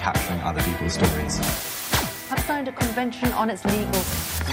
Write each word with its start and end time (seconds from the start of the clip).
capturing 0.00 0.40
other 0.40 0.62
people's 0.62 0.94
stories. 0.94 1.36
Have 2.30 2.40
signed 2.40 2.68
a 2.68 2.72
convention 2.72 3.30
on 3.32 3.50
its 3.50 3.62
legal. 3.66 4.02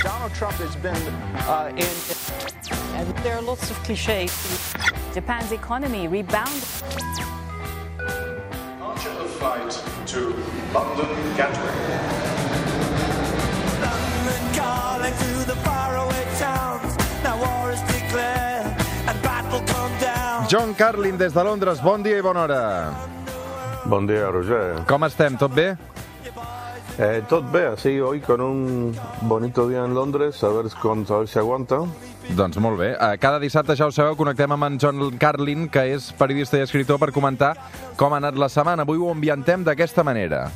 Donald 0.03 0.33
Trump 0.33 0.55
has 0.55 0.75
been 0.75 1.03
uh, 1.47 1.71
in. 1.71 1.95
And 2.99 3.07
there 3.23 3.37
are 3.37 3.41
lots 3.41 3.71
of 3.71 3.77
cliches. 3.83 4.33
Japan's 5.13 5.51
economy 5.53 6.07
rebounded. 6.09 6.63
Archer 8.81 9.09
of 9.09 9.29
flight 9.39 9.71
to 10.07 10.19
London 10.73 11.15
Gatwick. 11.37 11.75
London 13.85 14.43
calling 14.59 15.15
to 15.23 15.31
the 15.47 15.57
faraway 15.63 16.25
towns. 16.43 16.91
Now 17.23 17.37
war 17.39 17.71
is 17.71 17.81
declared 17.83 18.67
and 19.07 19.21
battle 19.23 19.61
come 19.61 19.93
down. 19.99 20.49
John 20.49 20.75
Carlin 20.75 21.17
des 21.17 21.29
de 21.29 21.43
Londres, 21.43 21.79
bon 21.79 22.03
dia 22.03 22.17
i 22.17 22.21
bona 22.21 22.41
hora. 22.41 23.16
Bon 23.87 24.05
dia, 24.05 24.27
Roger. 24.29 24.83
Com 24.87 25.05
estem, 25.07 25.37
tot 25.39 25.53
bé? 25.55 25.69
Eh, 26.97 27.21
tot 27.29 27.45
bé, 27.53 27.67
así 27.67 27.99
hoy 28.01 28.19
con 28.21 28.41
un 28.41 28.95
bonito 29.21 29.67
día 29.69 29.85
en 29.85 29.93
Londres, 29.93 30.43
a 30.43 30.49
ver, 30.49 30.65
con, 30.81 31.05
a 31.07 31.17
ver 31.19 31.27
si 31.27 31.39
aguanta. 31.39 31.79
Doncs 32.35 32.57
molt 32.57 32.79
bé. 32.79 32.91
Eh, 32.99 33.17
Cada 33.21 33.39
dissabte, 33.39 33.77
ja 33.77 33.87
ho 33.87 33.91
sabeu, 33.95 34.17
connectem 34.19 34.51
amb 34.51 34.67
en 34.67 34.79
John 34.81 35.17
Carlin, 35.17 35.69
que 35.69 35.85
és 35.93 36.11
periodista 36.17 36.57
i 36.57 36.65
escritor, 36.65 36.99
per 36.99 37.13
comentar 37.15 37.53
com 37.95 38.11
ha 38.13 38.19
anat 38.19 38.35
la 38.35 38.49
setmana. 38.49 38.83
Avui 38.83 38.97
ho 38.99 39.11
ambiantem 39.13 39.63
d'aquesta 39.63 40.03
manera. 40.03 40.49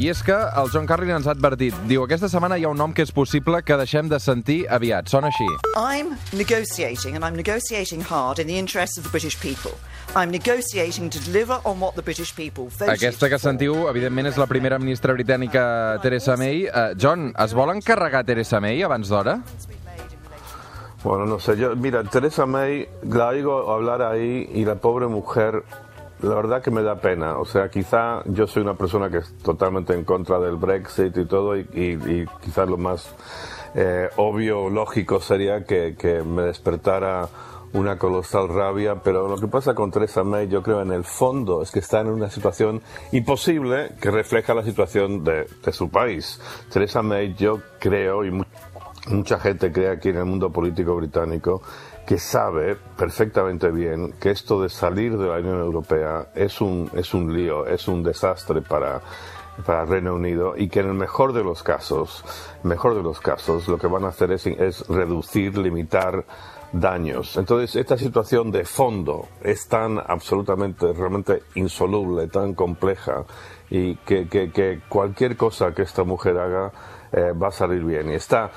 I 0.00 0.06
és 0.08 0.22
que 0.24 0.32
el 0.32 0.70
John 0.72 0.86
Carlin 0.88 1.10
ens 1.12 1.26
ha 1.28 1.34
advertit. 1.34 1.74
Diu, 1.84 2.06
aquesta 2.06 2.30
setmana 2.32 2.56
hi 2.56 2.62
ha 2.64 2.70
un 2.72 2.78
nom 2.80 2.92
que 2.96 3.04
és 3.04 3.10
possible 3.12 3.58
que 3.60 3.76
deixem 3.76 4.08
de 4.08 4.16
sentir 4.16 4.62
aviat. 4.72 5.10
Sona 5.12 5.28
així. 5.28 5.44
I'm 5.76 6.14
negotiating, 6.32 7.18
and 7.18 7.26
I'm 7.26 7.36
negotiating 7.36 8.00
hard 8.08 8.40
in 8.40 8.48
the 8.48 8.56
interests 8.56 8.96
of 8.96 9.04
the 9.04 9.12
British 9.12 9.36
people. 9.42 9.74
I'm 10.16 10.32
negotiating 10.32 11.10
to 11.12 11.20
deliver 11.26 11.60
on 11.68 11.84
what 11.84 12.00
the 12.00 12.02
British 12.06 12.32
people 12.32 12.70
voted 12.70 12.94
Aquesta 12.94 13.28
que 13.28 13.36
sentiu, 13.38 13.90
evidentment, 13.92 14.30
és 14.32 14.40
la 14.40 14.48
primera 14.48 14.78
ministra 14.80 15.12
britànica 15.12 15.66
Theresa 16.00 16.38
May. 16.40 16.64
Uh, 16.64 16.94
John, 16.96 17.34
es 17.36 17.52
vol 17.52 17.74
encarregar 17.76 18.24
Theresa 18.24 18.56
May 18.64 18.80
abans 18.88 19.12
d'hora? 19.12 19.36
Bueno, 21.04 21.26
no 21.26 21.38
sé, 21.38 21.58
yo, 21.60 21.74
mira, 21.76 22.04
Teresa 22.04 22.46
May, 22.46 22.86
la 23.02 23.28
oigo 23.28 23.72
hablar 23.72 24.00
ahí 24.00 24.48
y 24.54 24.64
la 24.64 24.76
pobre 24.76 25.08
mujer, 25.08 25.62
la 26.22 26.34
verdad 26.34 26.62
que 26.62 26.70
me 26.70 26.82
da 26.82 26.96
pena. 27.00 27.38
O 27.38 27.44
sea, 27.44 27.68
quizá 27.68 28.22
yo 28.26 28.46
soy 28.46 28.62
una 28.62 28.74
persona 28.74 29.10
que 29.10 29.18
es 29.18 29.32
totalmente 29.42 29.94
en 29.94 30.04
contra 30.04 30.38
del 30.38 30.56
Brexit 30.56 31.16
y 31.16 31.24
todo, 31.26 31.56
y, 31.56 32.26
quizás 32.42 32.68
lo 32.68 32.76
más 32.76 33.14
eh, 33.74 34.08
obvio, 34.16 34.68
lógico 34.70 35.20
sería 35.20 35.64
que, 35.64 35.96
que 35.98 36.22
me 36.22 36.42
despertara 36.42 37.28
una 37.72 37.98
colosal 37.98 38.48
rabia, 38.48 38.96
pero 38.96 39.28
lo 39.28 39.36
que 39.38 39.46
pasa 39.46 39.74
con 39.76 39.92
Teresa 39.92 40.24
May, 40.24 40.48
yo 40.48 40.60
creo 40.60 40.82
en 40.82 40.90
el 40.90 41.04
fondo, 41.04 41.62
es 41.62 41.70
que 41.70 41.78
está 41.78 42.00
en 42.00 42.08
una 42.08 42.28
situación 42.28 42.82
imposible 43.12 43.92
que 44.00 44.10
refleja 44.10 44.54
la 44.54 44.64
situación 44.64 45.22
de, 45.22 45.46
de 45.64 45.72
su 45.72 45.88
país. 45.88 46.40
Teresa 46.72 47.00
May, 47.02 47.34
yo 47.34 47.60
creo, 47.78 48.24
y 48.24 48.32
mu- 48.32 48.44
mucha 49.06 49.38
gente 49.38 49.70
cree 49.70 49.88
aquí 49.88 50.08
en 50.08 50.16
el 50.16 50.24
mundo 50.24 50.50
político 50.50 50.96
británico, 50.96 51.62
que 52.10 52.18
sabe 52.18 52.76
perfectamente 52.98 53.70
bien 53.70 54.14
que 54.18 54.32
esto 54.32 54.60
de 54.60 54.68
salir 54.68 55.16
de 55.16 55.28
la 55.28 55.38
Unión 55.38 55.60
Europea 55.60 56.26
es 56.34 56.60
un, 56.60 56.90
es 56.92 57.14
un 57.14 57.32
lío, 57.32 57.66
es 57.68 57.86
un 57.86 58.02
desastre 58.02 58.62
para, 58.62 59.00
para 59.64 59.84
Reino 59.84 60.16
Unido 60.16 60.54
y 60.56 60.66
que 60.68 60.80
en 60.80 60.88
el 60.88 60.94
mejor 60.94 61.32
de 61.32 61.44
los 61.44 61.62
casos, 61.62 62.24
mejor 62.64 62.96
de 62.96 63.04
los 63.04 63.20
casos, 63.20 63.68
lo 63.68 63.78
que 63.78 63.86
van 63.86 64.04
a 64.04 64.08
hacer 64.08 64.32
es, 64.32 64.44
es 64.48 64.88
reducir, 64.88 65.56
limitar 65.56 66.24
daños. 66.72 67.36
Entonces, 67.36 67.76
esta 67.76 67.96
situación 67.96 68.50
de 68.50 68.64
fondo 68.64 69.28
es 69.40 69.68
tan 69.68 70.00
absolutamente, 70.04 70.92
realmente 70.92 71.44
insoluble, 71.54 72.26
tan 72.26 72.54
compleja, 72.54 73.24
y 73.70 73.94
que, 73.98 74.26
que- 74.26 74.50
que 74.50 74.80
cualquier 74.88 75.36
cosa 75.36 75.72
que 75.76 75.82
esta 75.82 76.02
mujer 76.02 76.38
haga 76.38 76.72
eh, 77.12 77.30
va 77.40 77.48
a 77.48 77.52
salir 77.52 77.84
bien. 77.84 78.10
Y 78.10 78.14
está 78.14 78.50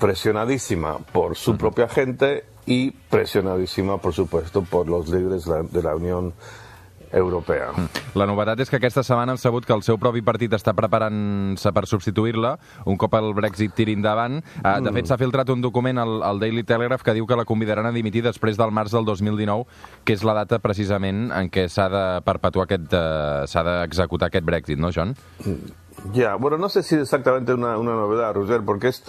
presionadísima 0.00 0.98
por 1.12 1.36
su 1.36 1.56
propia 1.56 1.88
gente 1.88 2.55
y 2.66 2.90
presionadísima, 2.90 3.98
por 3.98 4.12
supuesto, 4.12 4.62
por 4.62 4.88
los 4.88 5.08
líderes 5.08 5.44
de 5.44 5.82
la, 5.82 5.94
Unión 5.94 6.34
Europea. 7.12 7.70
La 8.18 8.26
novetat 8.26 8.58
és 8.64 8.68
que 8.68 8.80
aquesta 8.80 9.04
setmana 9.06 9.32
hem 9.32 9.38
sabut 9.38 9.64
que 9.64 9.72
el 9.72 9.84
seu 9.86 9.96
propi 10.00 10.24
partit 10.26 10.52
està 10.56 10.74
preparant-se 10.76 11.70
per 11.72 11.84
substituir-la 11.86 12.56
un 12.90 12.98
cop 12.98 13.14
el 13.14 13.30
Brexit 13.36 13.76
tiri 13.78 13.94
endavant. 13.94 14.40
Eh, 14.58 14.74
De 14.82 14.92
fet, 14.92 15.06
s'ha 15.06 15.16
filtrat 15.20 15.48
un 15.54 15.62
document 15.62 16.02
al, 16.02 16.18
al 16.26 16.42
Daily 16.42 16.66
Telegraph 16.66 17.06
que 17.06 17.14
diu 17.14 17.26
que 17.30 17.38
la 17.38 17.46
convidaran 17.46 17.86
a 17.86 17.94
dimitir 17.94 18.24
després 18.26 18.58
del 18.58 18.74
març 18.74 18.92
del 18.92 19.06
2019, 19.06 19.64
que 20.04 20.18
és 20.18 20.26
la 20.26 20.34
data 20.34 20.58
precisament 20.58 21.30
en 21.30 21.48
què 21.48 21.68
s'ha 21.70 21.88
de 21.88 22.04
perpetuar 22.26 22.66
aquest, 22.66 22.92
eh, 22.92 23.46
s'ha 23.46 23.62
d'executar 23.62 24.32
aquest 24.32 24.44
Brexit, 24.44 24.82
no, 24.82 24.90
John? 24.90 25.14
Ya, 26.12 26.34
bueno, 26.36 26.58
no 26.58 26.68
sé 26.68 26.82
si 26.82 26.94
es 26.94 27.02
exactamente 27.02 27.54
una, 27.54 27.78
una 27.78 27.92
novedad, 27.92 28.34
Roger, 28.34 28.62
porque 28.64 28.88
es 28.88 29.02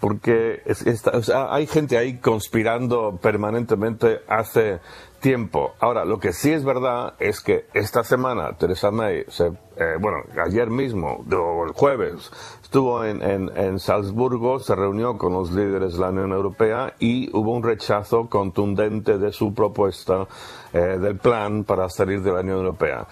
porque 0.00 0.62
es- 0.64 0.86
está- 0.86 1.10
o 1.18 1.22
sea, 1.22 1.52
hay 1.54 1.66
gente 1.66 1.98
ahí 1.98 2.18
conspirando 2.18 3.18
permanentemente 3.20 4.20
hace 4.28 4.80
tiempo. 5.20 5.74
Ahora, 5.78 6.06
lo 6.06 6.18
que 6.18 6.32
sí 6.32 6.50
es 6.50 6.64
verdad 6.64 7.12
es 7.18 7.42
que 7.42 7.66
esta 7.74 8.02
semana 8.02 8.56
Teresa 8.56 8.90
May, 8.90 9.24
se, 9.28 9.48
eh, 9.48 9.96
bueno, 10.00 10.18
ayer 10.42 10.70
mismo, 10.70 11.22
el 11.30 11.72
jueves, 11.74 12.30
estuvo 12.62 13.04
en, 13.04 13.22
en, 13.22 13.50
en 13.54 13.78
Salzburgo, 13.78 14.58
se 14.58 14.74
reunió 14.74 15.18
con 15.18 15.34
los 15.34 15.50
líderes 15.52 15.92
de 15.92 16.00
la 16.00 16.08
Unión 16.08 16.32
Europea 16.32 16.94
y 16.98 17.28
hubo 17.36 17.52
un 17.52 17.62
rechazo 17.62 18.26
contundente 18.30 19.18
de 19.18 19.32
su 19.32 19.52
propuesta 19.52 20.26
eh, 20.72 20.78
del 20.98 21.18
plan 21.18 21.64
para 21.64 21.90
salir 21.90 22.22
de 22.22 22.32
la 22.32 22.40
Unión 22.40 22.58
Europea 22.58 23.06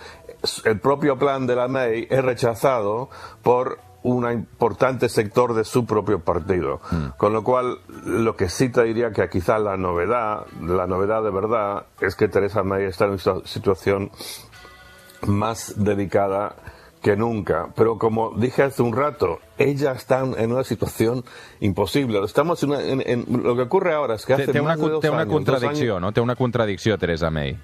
el 0.64 0.80
propio 0.80 1.18
plan 1.18 1.46
de 1.46 1.56
la 1.56 1.68
May 1.68 2.06
es 2.10 2.24
rechazado 2.24 3.08
por 3.42 3.78
un 4.04 4.30
importante 4.30 5.08
sector 5.08 5.54
de 5.54 5.64
su 5.64 5.84
propio 5.84 6.20
partido. 6.20 6.80
Con 7.16 7.32
lo 7.32 7.42
cual, 7.42 7.78
lo 8.04 8.36
que 8.36 8.48
sí 8.48 8.68
te 8.70 8.84
diría 8.84 9.10
que 9.10 9.28
quizá 9.28 9.58
la 9.58 9.76
novedad, 9.76 10.46
la 10.62 10.86
novedad 10.86 11.22
de 11.22 11.30
verdad, 11.30 11.86
es 12.00 12.14
que 12.14 12.28
Teresa 12.28 12.62
May 12.62 12.84
está 12.84 13.06
en 13.06 13.10
una 13.12 13.44
situación 13.44 14.10
más 15.26 15.74
delicada 15.76 16.54
que 17.02 17.16
nunca. 17.16 17.68
Pero 17.76 17.98
como 17.98 18.32
dije 18.36 18.62
hace 18.62 18.82
un 18.82 18.94
rato, 18.94 19.40
ella 19.56 19.92
está 19.92 20.20
en 20.20 20.52
una 20.52 20.64
situación 20.64 21.24
imposible. 21.60 22.20
Estamos 22.24 22.62
en, 22.62 22.70
una- 22.70 22.82
en- 22.82 23.02
en- 23.04 23.42
lo 23.42 23.56
que 23.56 23.62
ocurre 23.62 23.94
ahora 23.94 24.14
es 24.14 24.24
que 24.24 24.34
hace 24.34 24.46
té 24.52 24.60
una, 24.60 24.70
más 24.70 24.80
de 24.80 24.88
dos 24.90 25.04
una 25.04 25.22
años, 25.22 25.28
dos 25.28 25.36
contradicció, 25.44 25.92
años- 25.96 26.02
no? 26.02 26.12
Té 26.12 26.20
una 26.20 26.36
contradicció, 26.36 26.98
Theresa 26.98 27.30
May. 27.30 27.58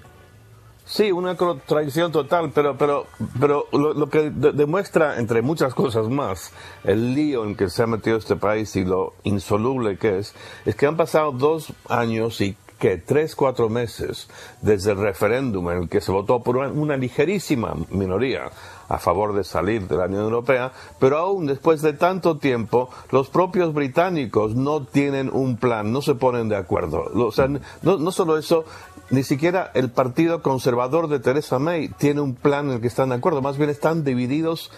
Sí, 0.87 1.11
una 1.11 1.35
contradicción 1.35 2.11
total, 2.11 2.51
pero, 2.53 2.77
pero, 2.77 3.07
pero 3.39 3.65
lo, 3.71 4.07
que 4.07 4.29
de- 4.29 4.51
demuestra, 4.51 5.17
entre 5.17 5.41
muchas 5.41 5.73
cosas 5.73 6.09
más, 6.09 6.51
el 6.83 7.15
lío 7.15 7.43
en 7.43 7.55
que 7.55 7.69
se 7.71 7.81
ha 7.81 7.87
metido 7.87 8.17
este 8.17 8.35
país 8.35 8.75
y 8.75 8.85
lo 8.85 9.13
insoluble 9.23 9.97
que 9.97 10.19
es, 10.19 10.35
es 10.63 10.75
que 10.75 10.85
han 10.85 10.95
pasado 10.95 11.31
dos 11.31 11.73
años 11.89 12.39
y 12.41 12.55
que 12.79 12.97
tres, 12.97 13.35
cuatro 13.35 13.69
meses 13.69 14.27
desde 14.61 14.91
el 14.91 14.97
referéndum 14.97 15.69
en 15.71 15.77
el 15.83 15.89
que 15.89 16.01
se 16.01 16.11
votó 16.11 16.43
por 16.43 16.57
una, 16.57 16.97
ligerísima 16.97 17.73
minoría 17.89 18.51
a 18.87 18.97
favor 18.97 19.33
de 19.33 19.43
salir 19.43 19.87
de 19.87 19.97
la 19.97 20.05
Unión 20.05 20.23
Europea, 20.23 20.71
pero 20.99 21.17
aún 21.17 21.45
después 21.45 21.81
de 21.81 21.93
tanto 21.93 22.37
tiempo, 22.37 22.89
los 23.11 23.29
propios 23.29 23.73
británicos 23.73 24.55
no 24.55 24.83
tienen 24.83 25.29
un 25.33 25.57
plan, 25.57 25.91
no 25.91 26.01
se 26.01 26.15
ponen 26.15 26.49
de 26.49 26.55
acuerdo. 26.55 27.11
O 27.13 27.31
sea, 27.31 27.47
no, 27.47 27.97
no 27.97 28.11
solo 28.11 28.37
eso, 28.37 28.65
ni 29.09 29.23
siquiera 29.23 29.71
el 29.73 29.89
Partido 29.89 30.41
Conservador 30.41 31.07
de 31.07 31.19
Theresa 31.19 31.59
May 31.59 31.89
tiene 31.89 32.21
un 32.21 32.35
plan 32.35 32.67
en 32.67 32.73
el 32.73 32.81
que 32.81 32.87
están 32.87 33.09
de 33.09 33.15
acuerdo, 33.15 33.41
más 33.41 33.57
bien 33.57 33.69
están 33.69 34.03
divididos 34.03 34.71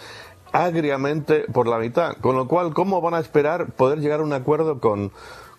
agriamente 0.52 1.44
por 1.52 1.66
la 1.66 1.78
mitad. 1.78 2.16
Con 2.20 2.36
lo 2.36 2.48
cual, 2.48 2.72
¿cómo 2.72 3.00
van 3.00 3.14
a 3.14 3.20
esperar 3.20 3.72
poder 3.72 4.00
llegar 4.00 4.20
a 4.20 4.24
un 4.24 4.32
acuerdo 4.32 4.80
con, 4.80 5.12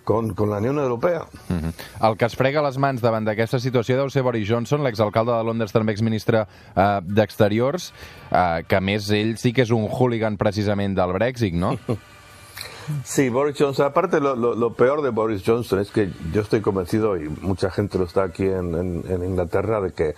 con, 0.04 0.34
con 0.34 0.50
la 0.50 0.58
Unión 0.58 0.80
Europea? 0.80 1.26
Mhm. 1.50 1.72
El 2.02 2.18
que 2.18 2.26
es 2.26 2.36
frega 2.36 2.62
les 2.66 2.78
mans 2.78 3.02
davant 3.02 3.26
d'aquesta 3.28 3.60
situació 3.60 3.98
deu 3.98 4.10
ser 4.10 4.24
Boris 4.24 4.48
Johnson, 4.50 4.82
l'exalcalde 4.84 5.32
de 5.38 5.44
Londres, 5.44 5.72
també 5.72 5.92
exministre 5.94 6.46
eh, 6.76 7.00
d'Exteriors, 7.04 7.92
eh, 8.32 8.64
que 8.68 8.76
a 8.76 8.82
més 8.82 9.10
ell 9.12 9.36
sí 9.38 9.54
que 9.54 9.62
és 9.68 9.72
un 9.72 9.88
hooligan 9.90 10.38
precisament 10.38 10.96
del 10.98 11.14
Brexit, 11.14 11.54
no? 11.54 11.76
Sí, 13.04 13.30
Boris 13.30 13.56
Johnson. 13.56 13.86
Aparte, 13.86 14.20
lo, 14.20 14.36
lo- 14.36 14.56
lo 14.56 14.74
peor 14.74 15.04
de 15.04 15.12
Boris 15.12 15.44
Johnson 15.46 15.78
es 15.80 15.92
que 15.92 16.10
yo 16.34 16.42
estoy 16.42 16.62
convencido, 16.62 17.18
y 17.18 17.30
mucha 17.30 17.70
gente 17.70 18.00
lo 18.00 18.06
está 18.06 18.24
aquí 18.24 18.46
en, 18.46 18.74
en- 18.74 19.04
en 19.08 19.24
Inglaterra, 19.24 19.80
de 19.80 19.92
que 19.94 20.16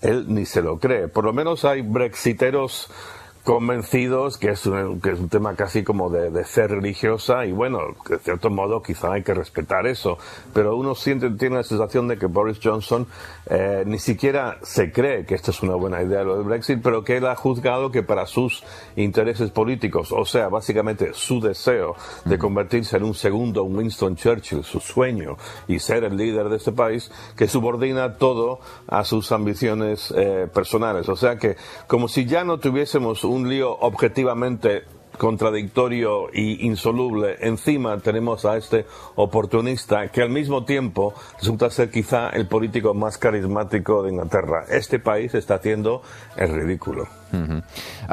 él 0.00 0.24
ni 0.26 0.44
se 0.44 0.62
lo 0.62 0.80
cree. 0.80 1.06
Por 1.06 1.22
lo 1.24 1.32
menos 1.32 1.64
hay 1.64 1.82
brexiteros 1.82 2.90
convencidos 3.44 4.38
que 4.38 4.50
es 4.50 4.66
un, 4.66 5.00
que 5.00 5.10
es 5.10 5.18
un 5.18 5.28
tema 5.28 5.54
casi 5.56 5.82
como 5.82 6.10
de, 6.10 6.30
de 6.30 6.44
fe 6.44 6.68
religiosa 6.68 7.44
y 7.44 7.52
bueno, 7.52 7.80
de 8.08 8.18
cierto 8.18 8.50
modo 8.50 8.82
quizá 8.82 9.12
hay 9.12 9.22
que 9.22 9.34
respetar 9.34 9.86
eso, 9.86 10.18
pero 10.54 10.76
uno 10.76 10.94
siente, 10.94 11.30
tiene 11.30 11.56
la 11.56 11.62
sensación 11.64 12.06
de 12.08 12.18
que 12.18 12.26
Boris 12.26 12.60
Johnson 12.62 13.06
eh, 13.46 13.82
ni 13.86 13.98
siquiera 13.98 14.58
se 14.62 14.92
cree 14.92 15.26
que 15.26 15.34
esto 15.34 15.50
es 15.50 15.62
una 15.62 15.74
buena 15.74 16.02
idea 16.02 16.22
lo 16.22 16.36
del 16.36 16.44
Brexit, 16.44 16.80
pero 16.82 17.02
que 17.02 17.16
él 17.16 17.26
ha 17.26 17.34
juzgado 17.34 17.90
que 17.90 18.02
para 18.02 18.26
sus 18.26 18.62
intereses 18.96 19.50
políticos, 19.50 20.12
o 20.12 20.24
sea, 20.24 20.48
básicamente 20.48 21.10
su 21.12 21.40
deseo 21.40 21.96
de 22.24 22.38
convertirse 22.38 22.96
en 22.96 23.04
un 23.04 23.14
segundo 23.14 23.64
Winston 23.64 24.16
Churchill, 24.16 24.62
su 24.62 24.78
sueño 24.80 25.36
y 25.66 25.80
ser 25.80 26.04
el 26.04 26.16
líder 26.16 26.48
de 26.48 26.56
este 26.56 26.72
país, 26.72 27.10
que 27.36 27.48
subordina 27.48 28.14
todo 28.14 28.60
a 28.86 29.04
sus 29.04 29.32
ambiciones 29.32 30.12
eh, 30.16 30.48
personales. 30.52 31.08
O 31.08 31.16
sea 31.16 31.36
que 31.36 31.56
como 31.86 32.08
si 32.08 32.26
ya 32.26 32.44
no 32.44 32.58
tuviésemos 32.58 33.24
un 33.32 33.48
lío 33.48 33.76
objetivamente 33.80 34.84
contradictorio 35.18 36.28
y 36.32 36.66
insoluble. 36.66 37.36
Encima 37.40 37.98
tenemos 37.98 38.44
a 38.44 38.56
este 38.56 38.86
oportunista 39.14 40.08
que 40.08 40.22
al 40.22 40.30
mismo 40.30 40.64
tiempo 40.64 41.14
resulta 41.38 41.70
ser 41.70 41.90
quizá 41.90 42.30
el 42.30 42.46
político 42.46 42.94
más 42.94 43.18
carismático 43.18 44.02
de 44.02 44.10
Inglaterra. 44.10 44.64
Este 44.68 44.98
país 44.98 45.34
está 45.34 45.56
haciendo 45.56 46.02
el 46.36 46.52
ridículo. 46.52 47.06
Uh 47.32 47.36
-huh. 47.36 47.62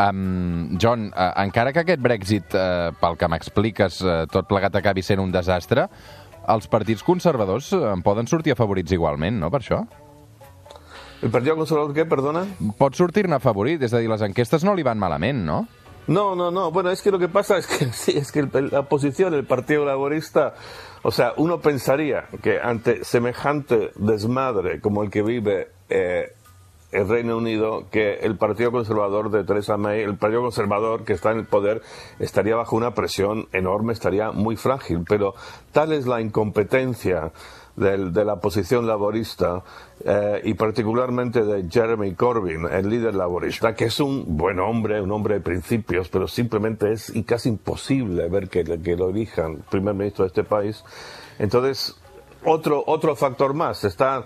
um, 0.10 0.77
John, 0.81 1.07
uh, 1.07 1.42
encara 1.42 1.74
que 1.74 1.80
aquest 1.80 2.01
Brexit, 2.01 2.54
uh, 2.54 2.94
pel 3.00 3.18
que 3.18 3.27
m'expliques, 3.27 4.01
uh, 4.01 4.27
tot 4.31 4.48
plegat 4.48 4.75
acabi 4.75 5.01
sent 5.01 5.19
un 5.19 5.31
desastre, 5.31 5.89
els 6.48 6.68
partits 6.68 7.04
conservadors 7.04 7.74
en 7.74 8.01
poden 8.01 8.27
sortir 8.27 8.54
afavorits 8.54 8.92
igualment, 8.92 9.39
no, 9.39 9.50
per 9.51 9.60
això? 9.62 9.86
¿El 11.21 11.30
Partido 11.31 11.56
Conservador 11.57 11.94
qué, 11.94 12.06
perdona? 12.06 12.45
Pot 12.77 12.95
sortir-ne 12.95 13.36
afavorit, 13.36 13.81
és 13.83 13.94
a 13.94 14.00
dir, 14.00 14.07
les 14.10 14.21
enquestes 14.24 14.63
no 14.63 14.74
li 14.75 14.83
van 14.88 15.00
malament, 15.00 15.42
no? 15.45 15.66
No, 16.07 16.33
no, 16.36 16.50
no. 16.50 16.71
Bueno, 16.71 16.89
es 16.89 17.01
que 17.01 17.12
lo 17.12 17.19
que 17.19 17.27
pasa 17.27 17.57
es 17.57 17.68
que 17.68 17.86
sí, 17.94 18.18
es 18.18 18.31
que 18.31 18.39
el- 18.39 18.69
la 18.71 18.80
oposición, 18.81 19.33
el 19.33 19.45
Partido 19.45 19.86
Laborista, 19.86 20.54
o 21.04 21.12
sea, 21.12 21.33
uno 21.38 21.60
pensaría 21.60 22.25
que 22.42 22.60
ante 22.60 23.04
semejante 23.04 23.92
desmadre 23.95 24.80
como 24.81 25.04
el 25.04 25.10
que 25.12 25.21
vive 25.21 25.68
eh, 25.89 26.33
el 26.92 27.07
Reino 27.07 27.38
Unido, 27.38 27.86
que 27.92 28.16
el 28.21 28.36
Partido 28.38 28.71
Conservador 28.71 29.30
de 29.30 29.44
Theresa 29.44 29.77
May, 29.77 30.01
el 30.01 30.16
Partido 30.18 30.42
Conservador 30.42 31.04
que 31.04 31.13
está 31.13 31.31
en 31.31 31.39
el 31.39 31.45
poder, 31.45 31.81
estaría 32.18 32.56
bajo 32.56 32.75
una 32.75 32.95
presión 32.95 33.48
enorme, 33.54 33.94
estaría 33.94 34.31
muy 34.31 34.56
frágil. 34.56 35.04
Pero 35.07 35.36
tal 35.71 35.92
es 35.94 36.07
la 36.07 36.19
incompetencia 36.21 37.31
del- 37.79 38.11
de 38.13 38.25
la 38.25 38.33
oposición 38.33 38.85
laborista 38.85 39.63
eh, 40.05 40.41
y 40.43 40.53
particularmente 40.53 41.43
de 41.43 41.67
Jeremy 41.69 42.13
Corbyn, 42.13 42.65
el 42.71 42.89
líder 42.89 43.15
laborista, 43.15 43.73
que 43.75 43.85
es 43.85 43.99
un 43.99 44.37
buen 44.37 44.59
hombre, 44.59 45.01
un 45.01 45.11
hombre 45.11 45.35
de 45.35 45.41
principios, 45.41 46.09
pero 46.09 46.27
simplemente 46.27 46.91
es 46.91 47.11
casi 47.25 47.49
imposible 47.49 48.29
ver 48.29 48.49
que, 48.49 48.63
que 48.63 48.95
lo 48.95 49.09
elijan 49.09 49.63
primer 49.69 49.93
ministro 49.95 50.23
de 50.25 50.27
este 50.27 50.43
país. 50.43 50.83
Entonces, 51.39 51.95
otro, 52.45 52.83
otro 52.87 53.15
factor 53.15 53.53
más, 53.53 53.83
está, 53.83 54.25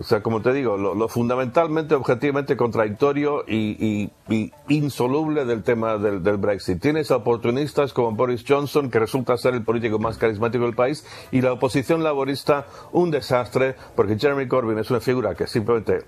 o 0.00 0.04
sea, 0.04 0.22
como 0.22 0.40
te 0.42 0.52
digo, 0.52 0.76
lo, 0.76 1.08
fundamentalmente, 1.08 1.94
objetivamente 1.94 2.56
contradictorio 2.56 3.44
y, 3.46 3.76
y- 3.78 4.10
y 4.28 4.52
insoluble 4.68 5.44
del 5.44 5.62
tema 5.62 5.98
del, 5.98 6.22
del 6.22 6.36
Brexit. 6.38 6.80
Tienes 6.80 7.10
a 7.10 7.16
oportunistas 7.16 7.92
como 7.92 8.12
Boris 8.12 8.44
Johnson, 8.46 8.90
que 8.90 8.98
resulta 8.98 9.36
ser 9.36 9.54
el 9.54 9.62
político 9.64 9.98
más 9.98 10.18
carismático 10.18 10.64
del 10.64 10.74
país, 10.74 11.04
y 11.30 11.40
la 11.42 11.52
oposición 11.52 12.02
laborista, 12.02 12.66
un 12.92 13.10
desastre, 13.10 13.74
porque 13.94 14.18
Jeremy 14.18 14.48
Corbyn 14.48 14.78
es 14.78 14.90
una 14.90 15.00
figura 15.00 15.34
que 15.34 15.46
simplemente 15.46 16.04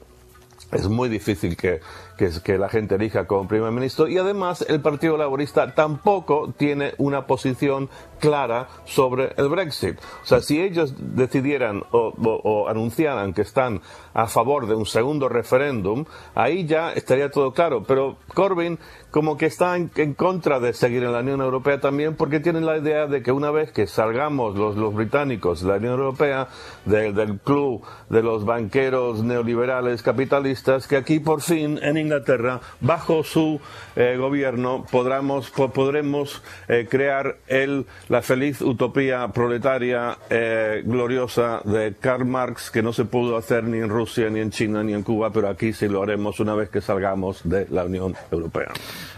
es 0.75 0.89
muy 0.89 1.09
difícil 1.09 1.57
que, 1.57 1.81
que, 2.19 2.31
que 2.45 2.59
la 2.59 2.69
gente 2.69 2.97
elija 2.97 3.27
como 3.27 3.49
primer 3.49 3.71
ministro 3.73 4.09
y 4.09 4.19
además 4.19 4.65
el 4.69 4.81
Partido 4.81 5.17
Laborista 5.17 5.75
tampoco 5.75 6.53
tiene 6.57 6.93
una 6.99 7.27
posición 7.27 7.89
clara 8.21 8.69
sobre 8.85 9.33
el 9.37 9.49
Brexit. 9.49 9.99
O 10.23 10.27
sea, 10.27 10.41
si 10.41 10.61
ellos 10.61 10.95
decidieran 10.99 11.83
o, 11.93 12.13
o- 12.17 12.41
o 12.45 12.69
anunciaran 12.69 13.35
que 13.35 13.43
están 13.43 13.81
a 14.15 14.27
favor 14.27 14.67
de 14.67 14.75
un 14.75 14.87
segundo 14.87 15.29
referéndum, 15.29 16.05
ahí 16.35 16.65
ya 16.67 16.93
estaría 16.93 17.31
todo 17.31 17.53
claro. 17.53 17.85
Pero 17.85 18.17
Corbyn 18.35 18.79
como 19.11 19.37
que 19.37 19.47
está 19.47 19.77
en, 19.77 19.91
en 19.97 20.15
contra 20.15 20.59
de 20.61 20.73
seguir 20.73 21.05
en 21.05 21.13
la 21.13 21.21
Unión 21.21 21.41
Europea 21.41 21.81
también 21.81 22.17
porque 22.17 22.41
tienen 22.41 22.67
la 22.67 22.79
idea 22.79 23.07
de 23.07 23.23
que 23.23 23.31
una 23.33 23.51
vez 23.51 23.71
que 23.73 23.87
salgamos 23.87 24.57
los, 24.57 24.77
los 24.77 24.95
británicos 24.95 25.61
de 25.63 25.69
la 25.69 25.77
Unión 25.77 25.95
Europea, 26.01 26.49
de- 26.85 27.13
del 27.13 27.39
club 27.41 27.83
de 28.09 28.23
los 28.23 28.45
banqueros 28.45 29.23
neoliberales 29.23 30.03
capitalistas, 30.03 30.64
que 30.89 30.97
aquí 30.97 31.21
por 31.21 31.43
fin 31.43 31.79
en 31.83 31.97
Inglaterra, 31.99 32.61
bajo 32.81 33.23
su 33.23 33.61
eh, 33.97 34.17
gobierno, 34.19 34.87
podremos, 34.91 35.51
po- 35.51 35.71
podremos 35.71 36.43
eh, 36.69 36.87
crear 36.91 37.37
el, 37.49 37.85
la 38.09 38.23
feliz 38.23 38.63
utopía 38.63 39.29
proletaria 39.29 40.17
eh, 40.31 40.83
gloriosa 40.85 41.61
de 41.65 41.95
Karl 42.01 42.25
Marx, 42.25 42.71
que 42.71 42.83
no 42.83 42.93
se 42.95 43.05
pudo 43.05 43.37
hacer 43.37 43.65
ni 43.65 43.79
en 43.79 43.91
Rusia, 43.91 44.31
ni 44.31 44.41
en 44.41 44.51
China, 44.51 44.83
ni 44.83 44.95
en 44.95 45.03
Cuba, 45.03 45.31
pero 45.31 45.49
aquí 45.49 45.73
sí 45.75 45.87
lo 45.87 46.03
haremos 46.03 46.41
una 46.41 46.55
vez 46.55 46.71
que 46.71 46.81
salgamos 46.81 47.43
de 47.45 47.67
la 47.71 47.85
Unión 47.85 48.15
Europea. 48.33 48.73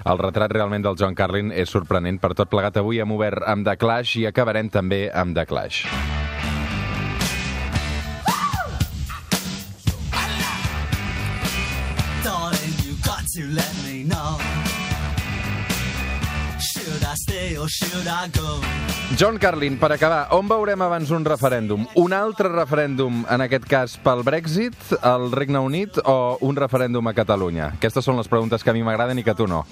El 0.04 0.19
retrat 0.19 0.50
realment 0.52 0.84
del 0.84 0.96
John 0.98 1.14
Carlin 1.14 1.52
és 1.52 1.70
sorprenent. 1.70 2.20
Per 2.22 2.34
tot 2.34 2.50
plegat, 2.50 2.76
avui 2.82 2.98
hem 3.02 3.10
obert 3.16 3.43
amb 3.46 3.66
The 3.66 3.76
Clash 3.78 4.19
i 4.19 4.26
acabarem 4.26 4.69
també 4.70 5.06
amb 5.14 5.34
The 5.34 5.46
Clash. 5.46 5.84
You 13.37 13.47
let 13.53 13.73
me 13.85 14.03
know. 14.05 14.38
Should 16.59 17.05
I 17.05 17.15
stay 17.15 17.56
or 17.56 17.69
should 17.69 18.09
I 18.09 18.29
go? 18.29 18.61
John 19.17 19.38
Carlin, 19.38 19.79
per 19.79 19.93
acabar, 19.93 20.29
on 20.33 20.49
veurem 20.49 20.81
abans 20.83 21.11
un 21.15 21.25
referèndum? 21.25 21.87
Un 22.00 22.12
altre 22.17 22.49
referèndum, 22.49 23.25
en 23.31 23.44
aquest 23.44 23.69
cas, 23.69 23.97
pel 24.03 24.25
Brexit, 24.27 24.77
al 25.03 25.31
Regne 25.33 25.61
Unit, 25.62 26.00
o 26.05 26.38
un 26.41 26.56
referèndum 26.56 27.06
a 27.06 27.15
Catalunya? 27.15 27.71
Aquestes 27.77 28.05
són 28.05 28.19
les 28.19 28.29
preguntes 28.29 28.65
que 28.65 28.73
a 28.73 28.77
mi 28.77 28.85
m'agraden 28.87 29.21
i 29.21 29.25
que 29.25 29.35
a 29.35 29.39
tu 29.39 29.47
no. 29.47 29.65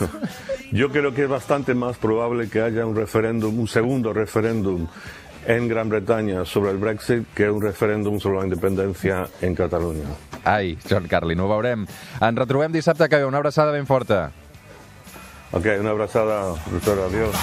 Yo 0.72 0.88
creo 0.90 1.12
que 1.12 1.24
es 1.24 1.30
bastante 1.30 1.74
más 1.74 1.98
probable 1.98 2.48
que 2.48 2.62
haya 2.62 2.86
un 2.86 2.96
referéndum, 2.96 3.60
un 3.60 3.68
segundo 3.68 4.12
referéndum 4.12 4.88
en 5.46 5.68
Gran 5.68 5.88
Bretaña 5.88 6.44
sobre 6.44 6.70
el 6.70 6.78
Brexit 6.78 7.26
que 7.34 7.50
un 7.50 7.60
referéndum 7.60 8.18
sobre 8.18 8.38
la 8.38 8.44
independencia 8.44 9.28
en 9.42 9.54
Cataluña. 9.54 10.31
Ai, 10.44 10.78
John 10.88 11.06
Carlin, 11.08 11.40
ho 11.40 11.48
veurem. 11.48 11.86
Ens 12.20 12.38
retrobem 12.38 12.72
dissabte 12.72 13.08
que 13.08 13.16
ve. 13.22 13.26
Una 13.26 13.38
abraçada 13.38 13.72
ben 13.72 13.86
forta. 13.86 14.30
Ok, 15.52 15.66
una 15.80 15.90
abraçada, 15.90 16.54
doctora. 16.70 17.06
Adiós. 17.06 17.34